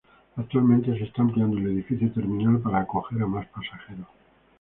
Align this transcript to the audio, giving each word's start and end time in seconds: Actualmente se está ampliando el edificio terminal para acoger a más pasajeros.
Actualmente 0.35 0.97
se 0.97 1.03
está 1.03 1.21
ampliando 1.21 1.59
el 1.59 1.67
edificio 1.67 2.11
terminal 2.11 2.59
para 2.59 2.79
acoger 2.81 3.21
a 3.21 3.27
más 3.27 3.45
pasajeros. 3.49 4.07